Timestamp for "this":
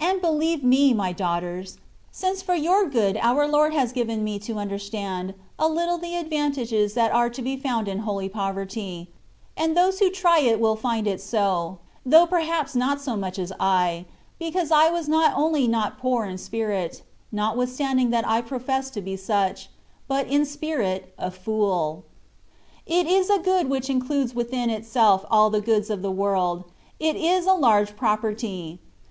26.00-26.10